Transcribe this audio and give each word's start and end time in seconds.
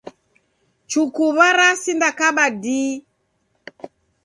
Chukuw'a 0.89 1.47
rasindakaba 1.57 2.45
dii. 2.63 2.91